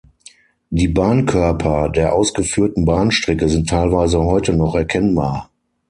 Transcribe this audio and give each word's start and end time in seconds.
Die 0.71 0.87
Bahnkörper 0.87 1.87
der 1.89 2.15
ausgeführten 2.15 2.85
Bahnstrecke 2.85 3.47
sind 3.49 3.69
teilweise 3.69 4.19
heute 4.23 4.51
noch 4.55 4.73
erkennbar. 4.73 5.51